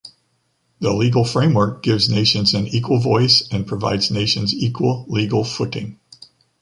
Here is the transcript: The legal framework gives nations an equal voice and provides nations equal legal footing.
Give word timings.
The 0.79 0.91
legal 0.93 1.23
framework 1.23 1.83
gives 1.83 2.09
nations 2.09 2.55
an 2.55 2.65
equal 2.65 2.99
voice 2.99 3.47
and 3.51 3.67
provides 3.67 4.09
nations 4.09 4.51
equal 4.51 5.05
legal 5.07 5.43
footing. 5.43 5.99